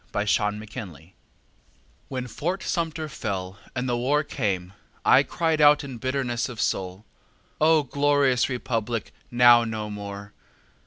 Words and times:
Jacob 0.17 0.59
Goodpasture 0.63 1.11
When 2.07 2.25
Fort 2.25 2.63
Sumter 2.63 3.07
fell 3.07 3.59
and 3.75 3.87
the 3.87 3.95
war 3.95 4.23
came 4.23 4.73
I 5.05 5.21
cried 5.21 5.61
out 5.61 5.83
in 5.83 5.99
bitterness 5.99 6.49
of 6.49 6.59
soul: 6.59 7.05
"O 7.61 7.83
glorious 7.83 8.49
republic 8.49 9.13
now 9.29 9.63
no 9.63 9.91
more!" 9.91 10.33